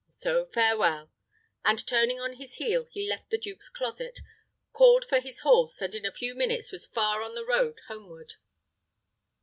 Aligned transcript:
So, 0.09 0.45
farewell!" 0.47 1.11
and 1.63 1.85
turning 1.87 2.19
on 2.19 2.37
his 2.37 2.55
heel, 2.55 2.87
he 2.89 3.07
left 3.07 3.29
the 3.29 3.37
duke's 3.37 3.69
closet, 3.69 4.21
called 4.73 5.05
for 5.05 5.19
his 5.19 5.41
horse, 5.41 5.79
and 5.79 5.93
in 5.93 6.07
a 6.07 6.11
few 6.11 6.33
minutes 6.33 6.71
was 6.71 6.87
far 6.87 7.21
on 7.21 7.35
the 7.35 7.45
road 7.45 7.81
homeward. 7.87 8.33